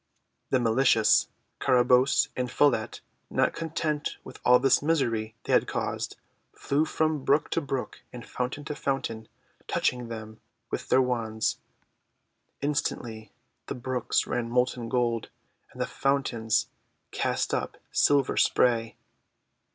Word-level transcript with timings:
The 0.49 0.59
malicious 0.59 1.27
Carabosse 1.59 2.29
and 2.35 2.49
Follette, 2.49 3.01
not 3.29 3.53
content 3.53 4.17
with 4.23 4.39
all 4.43 4.57
this 4.57 4.81
misery 4.81 5.35
they 5.43 5.53
had 5.53 5.67
caused, 5.67 6.15
flew 6.55 6.85
from 6.85 7.23
brook 7.23 7.51
to 7.51 7.61
brook 7.61 8.01
and 8.11 8.25
fountain 8.27 8.65
to 8.65 8.73
foun 8.73 9.03
tain, 9.03 9.29
touching 9.67 10.07
them 10.07 10.41
with 10.71 10.89
then* 10.89 11.05
wands. 11.05 11.59
Instantly 12.63 13.31
the 13.67 13.75
brooks 13.75 14.25
ran 14.25 14.49
molten 14.49 14.89
gold, 14.89 15.29
and 15.71 15.79
the 15.79 15.85
fountains 15.85 16.65
cast 17.11 17.53
up 17.53 17.77
silver 17.91 18.37
spray. 18.37 18.95